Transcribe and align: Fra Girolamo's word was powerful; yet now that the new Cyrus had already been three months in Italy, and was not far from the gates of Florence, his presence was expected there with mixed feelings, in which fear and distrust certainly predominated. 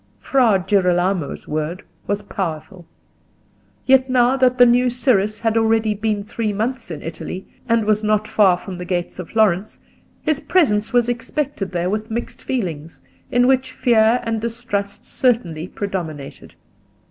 Fra 0.17 0.57
Girolamo's 0.67 1.47
word 1.47 1.83
was 2.07 2.23
powerful; 2.23 2.87
yet 3.85 4.09
now 4.09 4.35
that 4.35 4.57
the 4.57 4.65
new 4.65 4.89
Cyrus 4.89 5.41
had 5.41 5.55
already 5.55 5.93
been 5.93 6.23
three 6.23 6.51
months 6.51 6.89
in 6.89 7.03
Italy, 7.03 7.45
and 7.69 7.85
was 7.85 8.03
not 8.03 8.27
far 8.27 8.57
from 8.57 8.79
the 8.79 8.83
gates 8.85 9.19
of 9.19 9.29
Florence, 9.29 9.77
his 10.23 10.39
presence 10.39 10.91
was 10.91 11.07
expected 11.07 11.71
there 11.71 11.91
with 11.91 12.09
mixed 12.09 12.41
feelings, 12.41 13.01
in 13.29 13.45
which 13.45 13.71
fear 13.71 14.19
and 14.23 14.41
distrust 14.41 15.05
certainly 15.05 15.67
predominated. 15.67 16.55